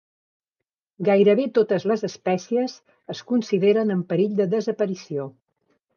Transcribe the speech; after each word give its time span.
Gairebé 1.09 1.45
totes 1.57 1.85
les 1.91 2.05
espècies 2.09 2.77
es 3.15 3.23
consideren 3.33 3.97
en 3.97 4.03
perill 4.15 4.37
de 4.41 4.49
desaparició. 4.55 5.29